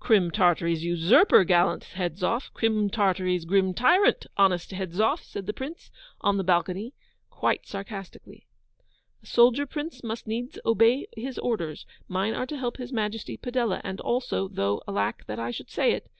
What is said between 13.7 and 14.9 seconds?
And also (though